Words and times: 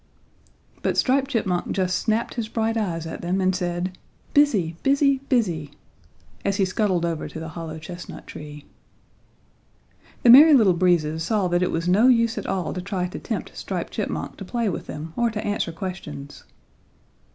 But 0.81 0.97
Striped 0.97 1.29
Chipmunk 1.29 1.73
just 1.73 1.99
snapped 1.99 2.33
his 2.33 2.47
bright 2.47 2.75
eyes 2.75 3.05
at 3.05 3.21
them 3.21 3.39
and 3.39 3.55
said 3.55 3.99
"Busy! 4.33 4.75
busy! 4.81 5.19
busy!" 5.29 5.73
as 6.43 6.55
he 6.55 6.65
scuttled 6.65 7.05
over 7.05 7.27
to 7.29 7.39
the 7.39 7.49
hollow 7.49 7.77
chestnut 7.77 8.25
tree. 8.25 8.65
The 10.23 10.31
Merry 10.31 10.55
Little 10.55 10.73
Breezes 10.73 11.21
saw 11.23 11.47
that 11.49 11.61
it 11.61 11.69
was 11.69 11.87
no 11.87 12.07
use 12.07 12.39
at 12.39 12.47
all 12.47 12.73
to 12.73 12.81
try 12.81 13.05
to 13.09 13.19
tempt 13.19 13.55
Striped 13.55 13.93
Chipmunk 13.93 14.37
to 14.37 14.43
play 14.43 14.67
with 14.69 14.87
them 14.87 15.13
or 15.15 15.29
to 15.29 15.45
answer 15.45 15.71
questions. 15.71 16.45